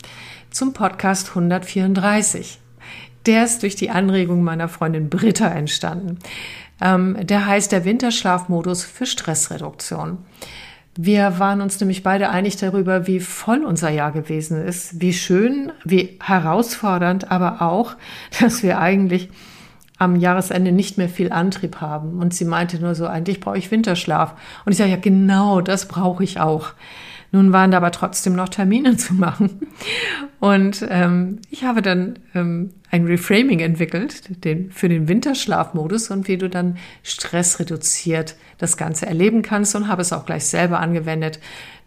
Zum 0.50 0.72
Podcast 0.72 1.30
134. 1.30 2.58
Der 3.26 3.45
ist 3.45 3.62
durch 3.62 3.76
die 3.76 3.90
Anregung 3.90 4.42
meiner 4.42 4.68
Freundin 4.68 5.11
Britta 5.11 5.49
entstanden. 5.49 6.18
Ähm, 6.80 7.16
der 7.26 7.47
heißt 7.47 7.73
der 7.73 7.85
Winterschlafmodus 7.85 8.85
für 8.85 9.06
Stressreduktion. 9.06 10.18
Wir 10.99 11.38
waren 11.38 11.61
uns 11.61 11.78
nämlich 11.78 12.02
beide 12.02 12.30
einig 12.30 12.56
darüber, 12.56 13.06
wie 13.06 13.21
voll 13.21 13.64
unser 13.64 13.90
Jahr 13.90 14.12
gewesen 14.12 14.64
ist, 14.64 15.00
wie 15.00 15.12
schön, 15.12 15.73
wie 15.85 16.18
herausfordernd, 16.23 17.30
aber 17.30 17.61
auch, 17.61 17.97
dass 18.40 18.62
wir 18.62 18.78
eigentlich 18.78 19.28
am 19.99 20.16
Jahresende 20.16 20.73
nicht 20.73 20.99
mehr 20.99 21.09
viel 21.09 21.33
Antrieb 21.33 21.80
haben. 21.80 22.18
Und 22.18 22.35
sie 22.35 22.45
meinte 22.45 22.78
nur 22.78 22.95
so, 22.95 23.06
eigentlich 23.06 23.40
brauche 23.40 23.59
ich 23.59 23.71
Winterschlaf. 23.71 24.35
Und 24.64 24.73
ich 24.73 24.78
sage, 24.78 24.90
ja, 24.90 24.97
genau, 24.97 25.61
das 25.62 25.88
brauche 25.88 26.23
ich 26.23 26.38
auch. 26.38 26.73
Nun 27.37 27.52
waren 27.52 27.71
da 27.71 27.76
aber 27.76 27.90
trotzdem 27.90 28.35
noch 28.35 28.49
Termine 28.49 28.97
zu 28.97 29.12
machen. 29.12 29.61
Und 30.40 30.87
ähm, 30.88 31.40
ich 31.50 31.64
habe 31.64 31.83
dann 31.83 32.19
ähm, 32.35 32.71
ein 32.90 33.05
Reframing 33.05 33.61
entwickelt 33.61 34.43
den, 34.43 34.73
für 34.73 34.88
den 34.88 35.07
Winterschlafmodus 35.07 36.11
und 36.11 36.28
wie 36.28 36.38
du 36.38 36.49
dann 36.49 36.78
Stress 37.02 37.61
reduziert 37.61 38.37
das 38.57 38.78
Ganze 38.78 39.05
erleben 39.05 39.43
kannst 39.43 39.76
und 39.76 39.87
habe 39.87 40.00
es 40.00 40.14
auch 40.14 40.25
gleich 40.25 40.47
selber 40.47 40.81
angewendet. 40.81 41.38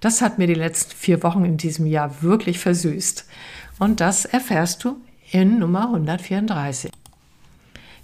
Das 0.02 0.22
hat 0.22 0.38
mir 0.38 0.46
die 0.46 0.54
letzten 0.54 0.92
vier 0.96 1.24
Wochen 1.24 1.44
in 1.46 1.58
diesem 1.58 1.88
Jahr 1.88 2.22
wirklich 2.22 2.60
versüßt. 2.60 3.28
Und 3.80 4.02
das 4.02 4.26
erfährst 4.26 4.84
du 4.84 4.98
in 5.32 5.58
Nummer 5.58 5.86
134. 5.86 6.92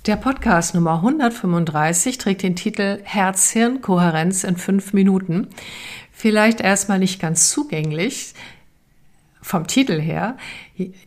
Der 0.08 0.18
Podcast 0.18 0.76
Nummer 0.76 0.98
135 0.98 2.20
trägt 2.20 2.44
den 2.44 2.56
Titel 2.56 3.00
Herz-Hirn-Kohärenz 3.04 4.44
in 4.44 4.56
fünf 4.56 4.94
Minuten 4.94 5.48
vielleicht 6.16 6.62
erstmal 6.62 7.00
nicht 7.00 7.20
ganz 7.20 7.50
zugänglich 7.50 8.34
vom 9.42 9.68
Titel 9.68 10.00
her. 10.00 10.38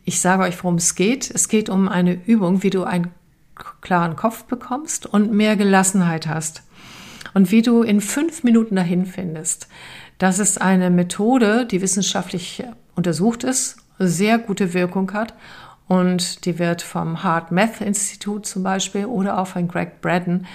Ich 0.05 0.21
sage 0.21 0.45
euch, 0.45 0.63
worum 0.63 0.77
es 0.77 0.95
geht. 0.95 1.31
Es 1.31 1.49
geht 1.49 1.69
um 1.69 1.89
eine 1.89 2.15
Übung, 2.27 2.63
wie 2.63 2.71
du 2.71 2.85
einen 2.85 3.11
klaren 3.81 4.15
Kopf 4.15 4.45
bekommst 4.45 5.07
und 5.07 5.33
mehr 5.33 5.57
Gelassenheit 5.57 6.29
hast. 6.29 6.63
Und 7.35 7.51
wie 7.51 7.63
du 7.63 7.83
in 7.83 8.01
fünf 8.01 8.45
Minuten 8.45 8.77
dahin 8.77 9.07
findest. 9.07 9.69
Das 10.19 10.39
ist 10.39 10.61
eine 10.61 10.91
Methode, 10.91 11.67
die 11.67 11.81
wissenschaftlich 11.81 12.63
untersucht 12.95 13.45
ist, 13.45 13.77
sehr 13.99 14.39
gute 14.39 14.75
Wirkung 14.75 15.13
hat 15.13 15.35
und 15.89 16.45
die 16.45 16.59
wird 16.59 16.83
vom 16.83 17.23
Hard 17.23 17.51
Math 17.51 17.81
Institut 17.81 18.47
zum 18.47 18.63
Beispiel 18.63 19.07
oder 19.07 19.39
auch 19.39 19.49
von 19.49 19.69
Greg 19.69 20.01
Braden 20.01 20.47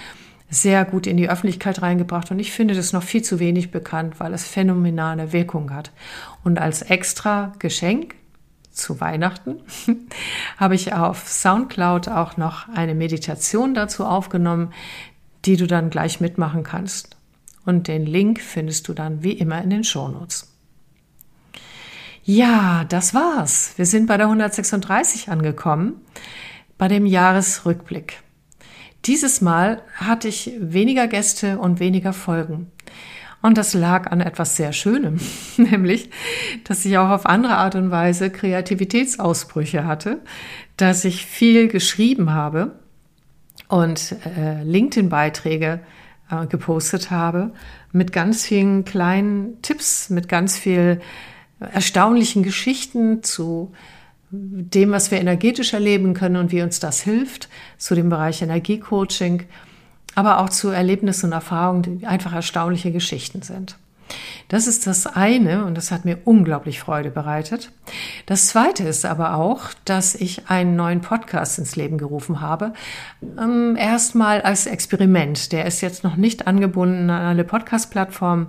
sehr 0.50 0.84
gut 0.84 1.06
in 1.06 1.16
die 1.16 1.28
Öffentlichkeit 1.28 1.82
reingebracht 1.82 2.30
und 2.30 2.38
ich 2.38 2.52
finde 2.52 2.74
das 2.74 2.92
noch 2.92 3.02
viel 3.02 3.22
zu 3.22 3.38
wenig 3.38 3.70
bekannt, 3.70 4.20
weil 4.20 4.32
es 4.34 4.46
phänomenale 4.46 5.32
Wirkung 5.32 5.72
hat. 5.72 5.90
Und 6.44 6.58
als 6.58 6.82
extra 6.82 7.52
Geschenk 7.58 8.14
zu 8.70 9.00
Weihnachten 9.00 9.60
habe 10.58 10.74
ich 10.74 10.92
auf 10.92 11.28
SoundCloud 11.28 12.08
auch 12.08 12.36
noch 12.36 12.68
eine 12.68 12.94
Meditation 12.94 13.74
dazu 13.74 14.04
aufgenommen, 14.04 14.72
die 15.44 15.56
du 15.56 15.66
dann 15.66 15.90
gleich 15.90 16.20
mitmachen 16.20 16.62
kannst. 16.62 17.16
Und 17.64 17.88
den 17.88 18.04
Link 18.04 18.40
findest 18.40 18.88
du 18.88 18.92
dann 18.92 19.22
wie 19.22 19.32
immer 19.32 19.62
in 19.62 19.70
den 19.70 19.84
Shownotes. 19.84 20.50
Ja, 22.24 22.84
das 22.84 23.14
war's. 23.14 23.74
Wir 23.76 23.86
sind 23.86 24.06
bei 24.06 24.16
der 24.16 24.26
136 24.26 25.28
angekommen, 25.28 26.00
bei 26.78 26.88
dem 26.88 27.06
Jahresrückblick. 27.06 28.23
Dieses 29.06 29.40
Mal 29.40 29.82
hatte 29.94 30.28
ich 30.28 30.52
weniger 30.58 31.06
Gäste 31.08 31.58
und 31.58 31.78
weniger 31.78 32.12
Folgen. 32.12 32.70
Und 33.42 33.58
das 33.58 33.74
lag 33.74 34.10
an 34.10 34.22
etwas 34.22 34.56
sehr 34.56 34.72
Schönem, 34.72 35.20
nämlich, 35.58 36.08
dass 36.64 36.84
ich 36.86 36.96
auch 36.96 37.10
auf 37.10 37.26
andere 37.26 37.56
Art 37.56 37.74
und 37.74 37.90
Weise 37.90 38.30
Kreativitätsausbrüche 38.30 39.84
hatte, 39.84 40.22
dass 40.78 41.04
ich 41.04 41.26
viel 41.26 41.68
geschrieben 41.68 42.32
habe 42.32 42.78
und 43.68 44.16
äh, 44.36 44.62
LinkedIn-Beiträge 44.62 45.80
äh, 46.30 46.46
gepostet 46.46 47.10
habe 47.10 47.52
mit 47.92 48.12
ganz 48.12 48.46
vielen 48.46 48.86
kleinen 48.86 49.60
Tipps, 49.60 50.08
mit 50.08 50.28
ganz 50.30 50.58
viel 50.58 51.02
erstaunlichen 51.60 52.42
Geschichten 52.42 53.22
zu 53.22 53.72
dem, 54.34 54.90
was 54.90 55.10
wir 55.10 55.20
energetisch 55.20 55.72
erleben 55.72 56.14
können 56.14 56.36
und 56.36 56.52
wie 56.52 56.62
uns 56.62 56.80
das 56.80 57.00
hilft, 57.02 57.48
zu 57.78 57.94
dem 57.94 58.08
Bereich 58.08 58.42
Energiecoaching, 58.42 59.44
aber 60.14 60.40
auch 60.40 60.48
zu 60.48 60.68
Erlebnissen 60.68 61.26
und 61.26 61.32
Erfahrungen, 61.32 61.82
die 61.82 62.06
einfach 62.06 62.32
erstaunliche 62.32 62.92
Geschichten 62.92 63.42
sind. 63.42 63.76
Das 64.48 64.66
ist 64.66 64.86
das 64.86 65.06
eine 65.06 65.64
und 65.64 65.76
das 65.76 65.90
hat 65.90 66.04
mir 66.04 66.18
unglaublich 66.24 66.78
Freude 66.78 67.10
bereitet. 67.10 67.72
Das 68.26 68.48
zweite 68.48 68.84
ist 68.84 69.06
aber 69.06 69.34
auch, 69.34 69.70
dass 69.86 70.14
ich 70.14 70.50
einen 70.50 70.76
neuen 70.76 71.00
Podcast 71.00 71.58
ins 71.58 71.74
Leben 71.74 71.96
gerufen 71.96 72.42
habe. 72.42 72.74
Ähm, 73.38 73.76
erstmal 73.76 74.42
als 74.42 74.66
Experiment. 74.66 75.52
Der 75.52 75.64
ist 75.64 75.80
jetzt 75.80 76.04
noch 76.04 76.16
nicht 76.16 76.46
angebunden 76.46 77.08
an 77.08 77.22
alle 77.22 77.44
Podcast-Plattformen 77.44 78.48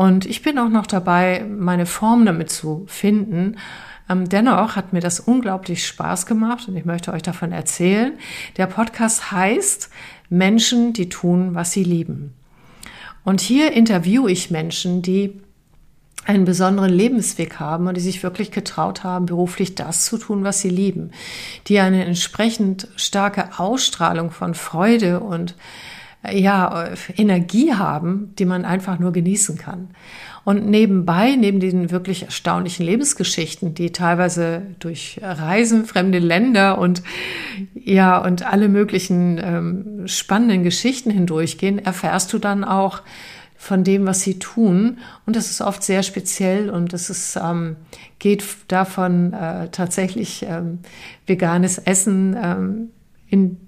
und 0.00 0.24
ich 0.24 0.42
bin 0.42 0.58
auch 0.58 0.70
noch 0.70 0.86
dabei, 0.86 1.44
meine 1.46 1.84
Form 1.84 2.24
damit 2.24 2.50
zu 2.50 2.84
finden. 2.86 3.56
Ähm, 4.10 4.28
dennoch 4.28 4.76
hat 4.76 4.92
mir 4.92 5.00
das 5.00 5.20
unglaublich 5.20 5.86
Spaß 5.86 6.26
gemacht 6.26 6.68
und 6.68 6.76
ich 6.76 6.84
möchte 6.84 7.12
euch 7.12 7.22
davon 7.22 7.52
erzählen. 7.52 8.18
Der 8.56 8.66
Podcast 8.66 9.30
heißt 9.30 9.88
Menschen, 10.28 10.92
die 10.92 11.08
tun, 11.08 11.54
was 11.54 11.72
sie 11.72 11.84
lieben. 11.84 12.34
Und 13.24 13.40
hier 13.40 13.72
interviewe 13.72 14.30
ich 14.30 14.50
Menschen, 14.50 15.02
die 15.02 15.40
einen 16.26 16.44
besonderen 16.44 16.90
Lebensweg 16.90 17.60
haben 17.60 17.86
und 17.86 17.96
die 17.96 18.02
sich 18.02 18.22
wirklich 18.22 18.50
getraut 18.50 19.04
haben, 19.04 19.26
beruflich 19.26 19.74
das 19.74 20.04
zu 20.04 20.18
tun, 20.18 20.44
was 20.44 20.60
sie 20.60 20.68
lieben, 20.68 21.12
die 21.66 21.78
eine 21.78 22.04
entsprechend 22.04 22.88
starke 22.96 23.58
Ausstrahlung 23.58 24.30
von 24.30 24.54
Freude 24.54 25.20
und 25.20 25.54
ja, 26.28 26.90
Energie 27.16 27.72
haben, 27.72 28.34
die 28.38 28.44
man 28.44 28.64
einfach 28.64 28.98
nur 28.98 29.12
genießen 29.12 29.56
kann. 29.56 29.88
Und 30.44 30.66
nebenbei, 30.66 31.36
neben 31.36 31.60
diesen 31.60 31.90
wirklich 31.90 32.24
erstaunlichen 32.24 32.84
Lebensgeschichten, 32.84 33.74
die 33.74 33.92
teilweise 33.92 34.62
durch 34.78 35.20
Reisen, 35.22 35.84
fremde 35.84 36.18
Länder 36.18 36.78
und 36.78 37.02
ja, 37.74 38.18
und 38.18 38.46
alle 38.46 38.68
möglichen 38.68 39.38
ähm, 39.42 40.02
spannenden 40.06 40.62
Geschichten 40.62 41.10
hindurchgehen, 41.10 41.78
erfährst 41.78 42.32
du 42.32 42.38
dann 42.38 42.64
auch 42.64 43.02
von 43.56 43.84
dem, 43.84 44.06
was 44.06 44.22
sie 44.22 44.38
tun. 44.38 44.98
Und 45.26 45.36
das 45.36 45.50
ist 45.50 45.60
oft 45.60 45.82
sehr 45.82 46.02
speziell 46.02 46.70
und 46.70 46.94
es 46.94 47.10
ist, 47.10 47.36
ähm, 47.36 47.76
geht 48.18 48.42
davon 48.68 49.34
äh, 49.34 49.68
tatsächlich 49.68 50.46
ähm, 50.48 50.78
veganes 51.26 51.76
Essen 51.76 52.36
ähm, 52.42 52.90
in 53.28 53.58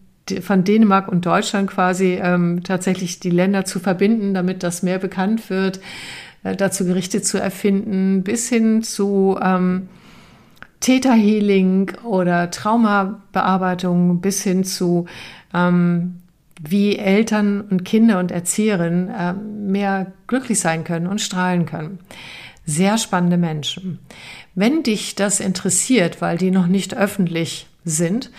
von 0.40 0.64
Dänemark 0.64 1.08
und 1.08 1.26
Deutschland 1.26 1.70
quasi 1.70 2.18
ähm, 2.22 2.62
tatsächlich 2.62 3.20
die 3.20 3.30
Länder 3.30 3.64
zu 3.64 3.80
verbinden, 3.80 4.34
damit 4.34 4.62
das 4.62 4.82
mehr 4.82 4.98
bekannt 4.98 5.50
wird, 5.50 5.80
äh, 6.44 6.56
dazu 6.56 6.84
Gerichte 6.84 7.22
zu 7.22 7.38
erfinden, 7.38 8.22
bis 8.22 8.48
hin 8.48 8.82
zu 8.82 9.38
ähm, 9.42 9.88
Theta-Healing 10.80 11.92
oder 12.04 12.50
Traumabearbeitung, 12.50 14.20
bis 14.20 14.42
hin 14.42 14.64
zu 14.64 15.06
ähm, 15.54 16.16
wie 16.60 16.96
Eltern 16.96 17.60
und 17.62 17.84
Kinder 17.84 18.18
und 18.18 18.30
Erzieherinnen 18.30 19.08
äh, 19.08 19.32
mehr 19.32 20.12
glücklich 20.26 20.60
sein 20.60 20.84
können 20.84 21.06
und 21.06 21.20
strahlen 21.20 21.66
können. 21.66 21.98
Sehr 22.64 22.98
spannende 22.98 23.36
Menschen. 23.36 23.98
Wenn 24.54 24.82
dich 24.82 25.16
das 25.16 25.40
interessiert, 25.40 26.20
weil 26.20 26.38
die 26.38 26.50
noch 26.52 26.68
nicht 26.68 26.96
öffentlich 26.96 27.66
sind, 27.84 28.30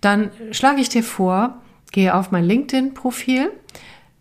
dann 0.00 0.30
schlage 0.52 0.80
ich 0.80 0.88
dir 0.88 1.02
vor, 1.02 1.60
gehe 1.92 2.14
auf 2.14 2.30
mein 2.30 2.44
LinkedIn-Profil. 2.44 3.52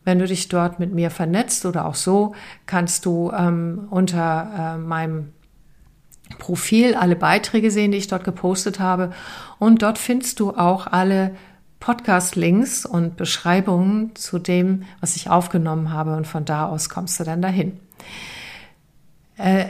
Wenn 0.04 0.19
du 0.19 0.25
dich 0.25 0.47
dort 0.47 0.80
mit 0.80 0.93
mir 0.93 1.12
vernetzt 1.12 1.65
oder 1.65 1.86
auch 1.86 1.95
so, 1.95 2.34
kannst 2.65 3.06
du 3.06 3.32
ähm, 3.32 3.88
unter 3.89 4.75
äh, 4.75 4.77
meinem 4.77 5.34
Profil 6.38 6.95
alle 6.95 7.15
Beiträge 7.15 7.71
sehen, 7.71 7.91
die 7.91 7.97
ich 7.97 8.08
dort 8.08 8.23
gepostet 8.23 8.80
habe. 8.80 9.12
Und 9.58 9.82
dort 9.82 9.97
findest 9.97 10.39
du 10.39 10.51
auch 10.51 10.88
alle 10.88 11.36
Podcast-Links 11.80 12.86
und 12.86 13.17
Beschreibungen 13.17 14.15
zu 14.15 14.38
dem, 14.38 14.84
was 14.99 15.15
ich 15.15 15.30
aufgenommen 15.30 15.91
habe. 15.91 16.15
Und 16.15 16.27
von 16.27 16.45
da 16.45 16.67
aus 16.67 16.89
kommst 16.89 17.19
du 17.19 17.23
dann 17.23 17.41
dahin. 17.41 17.80
Äh, 19.38 19.65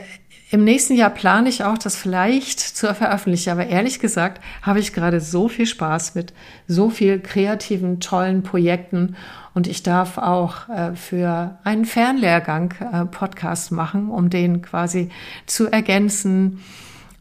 im 0.52 0.64
nächsten 0.64 0.94
Jahr 0.94 1.10
plane 1.10 1.48
ich 1.48 1.62
auch, 1.62 1.78
das 1.78 1.94
vielleicht 1.94 2.58
zu 2.58 2.92
veröffentlichen. 2.92 3.50
Aber 3.50 3.66
ehrlich 3.66 4.00
gesagt 4.00 4.42
habe 4.62 4.80
ich 4.80 4.92
gerade 4.92 5.20
so 5.20 5.48
viel 5.48 5.66
Spaß 5.66 6.16
mit 6.16 6.32
so 6.66 6.90
viel 6.90 7.20
kreativen, 7.20 8.00
tollen 8.00 8.42
Projekten. 8.42 9.14
Und 9.54 9.68
ich 9.68 9.84
darf 9.84 10.18
auch 10.18 10.68
äh, 10.68 10.96
für 10.96 11.58
einen 11.62 11.84
Fernlehrgang 11.84 12.74
äh, 12.92 13.04
Podcast 13.04 13.70
machen, 13.70 14.10
um 14.10 14.28
den 14.28 14.60
quasi 14.60 15.10
zu 15.46 15.70
ergänzen. 15.70 16.60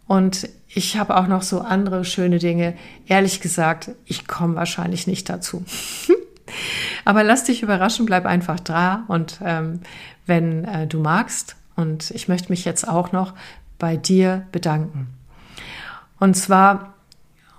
Und 0.07 0.49
ich 0.67 0.97
habe 0.97 1.15
auch 1.15 1.27
noch 1.27 1.43
so 1.43 1.61
andere 1.61 2.05
schöne 2.05 2.39
Dinge. 2.39 2.73
Ehrlich 3.07 3.41
gesagt, 3.41 3.91
ich 4.05 4.27
komme 4.27 4.55
wahrscheinlich 4.55 5.05
nicht 5.05 5.29
dazu. 5.29 5.63
Aber 7.05 7.23
lass 7.23 7.43
dich 7.43 7.61
überraschen, 7.61 8.07
bleib 8.07 8.25
einfach 8.25 8.59
da. 8.59 9.03
Und 9.07 9.39
ähm, 9.45 9.81
wenn 10.25 10.65
äh, 10.65 10.87
du 10.87 10.99
magst, 10.99 11.57
und 11.79 12.11
ich 12.11 12.27
möchte 12.27 12.49
mich 12.49 12.65
jetzt 12.65 12.87
auch 12.87 13.11
noch 13.11 13.33
bei 13.77 13.95
dir 13.95 14.45
bedanken. 14.51 15.07
Und 16.19 16.35
zwar 16.35 16.93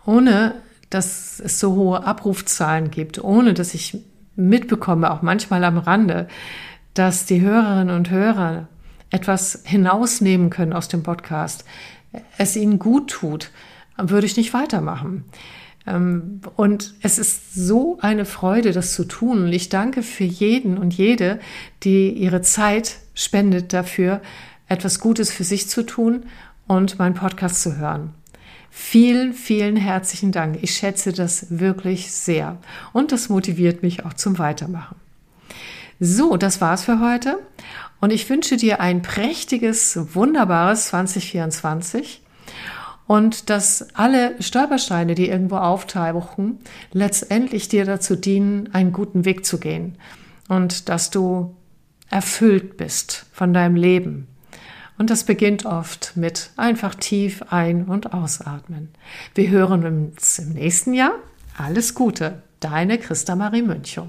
ohne, 0.04 0.54
dass 0.90 1.40
es 1.40 1.58
so 1.58 1.74
hohe 1.74 2.04
Abrufzahlen 2.04 2.90
gibt, 2.90 3.22
ohne 3.22 3.54
dass 3.54 3.74
ich 3.74 3.98
mitbekomme, 4.36 5.10
auch 5.10 5.22
manchmal 5.22 5.64
am 5.64 5.78
Rande, 5.78 6.28
dass 6.94 7.26
die 7.26 7.40
Hörerinnen 7.40 7.94
und 7.94 8.10
Hörer 8.10 8.68
etwas 9.10 9.62
hinausnehmen 9.64 10.50
können 10.50 10.72
aus 10.72 10.88
dem 10.88 11.02
Podcast, 11.02 11.64
es 12.38 12.56
ihnen 12.56 12.78
gut 12.78 13.10
tut, 13.10 13.50
würde 13.96 14.26
ich 14.26 14.36
nicht 14.36 14.52
weitermachen. 14.52 15.24
Ähm, 15.90 16.40
und 16.56 16.94
es 17.02 17.18
ist 17.18 17.54
so 17.54 17.98
eine 18.00 18.24
Freude, 18.24 18.72
das 18.72 18.94
zu 18.94 19.04
tun. 19.04 19.44
Und 19.44 19.52
ich 19.52 19.68
danke 19.68 20.02
für 20.02 20.24
jeden 20.24 20.78
und 20.78 20.94
jede, 20.94 21.40
die 21.82 22.10
ihre 22.10 22.42
Zeit 22.42 22.98
spendet 23.14 23.72
dafür, 23.72 24.20
etwas 24.68 25.00
Gutes 25.00 25.32
für 25.32 25.44
sich 25.44 25.68
zu 25.68 25.84
tun 25.84 26.24
und 26.66 26.98
meinen 26.98 27.14
Podcast 27.14 27.62
zu 27.62 27.76
hören. 27.76 28.14
Vielen, 28.70 29.34
vielen 29.34 29.74
herzlichen 29.74 30.30
Dank. 30.30 30.58
Ich 30.62 30.74
schätze 30.74 31.12
das 31.12 31.46
wirklich 31.50 32.12
sehr. 32.12 32.58
Und 32.92 33.10
das 33.10 33.28
motiviert 33.28 33.82
mich 33.82 34.04
auch 34.04 34.14
zum 34.14 34.38
Weitermachen. 34.38 34.96
So, 35.98 36.36
das 36.36 36.60
war's 36.60 36.84
für 36.84 37.00
heute. 37.00 37.38
Und 38.00 38.12
ich 38.12 38.30
wünsche 38.30 38.56
dir 38.56 38.80
ein 38.80 39.02
prächtiges, 39.02 39.98
wunderbares 40.14 40.86
2024 40.86 42.19
und 43.10 43.50
dass 43.50 43.88
alle 43.94 44.40
Stolpersteine, 44.40 45.16
die 45.16 45.28
irgendwo 45.28 45.56
auftauchen, 45.56 46.60
letztendlich 46.92 47.66
dir 47.66 47.84
dazu 47.84 48.14
dienen, 48.14 48.72
einen 48.72 48.92
guten 48.92 49.24
Weg 49.24 49.44
zu 49.44 49.58
gehen 49.58 49.98
und 50.46 50.88
dass 50.88 51.10
du 51.10 51.56
erfüllt 52.08 52.76
bist 52.76 53.26
von 53.32 53.52
deinem 53.52 53.74
Leben. 53.74 54.28
Und 54.96 55.10
das 55.10 55.24
beginnt 55.24 55.66
oft 55.66 56.12
mit 56.14 56.50
einfach 56.56 56.94
tief 56.94 57.42
ein- 57.50 57.86
und 57.86 58.14
ausatmen. 58.14 58.90
Wir 59.34 59.50
hören 59.50 59.84
uns 59.84 60.38
im 60.38 60.50
nächsten 60.50 60.94
Jahr. 60.94 61.14
Alles 61.58 61.96
Gute, 61.96 62.42
deine 62.60 62.96
Christa 62.96 63.34
Marie 63.34 63.62
Münchow. 63.62 64.06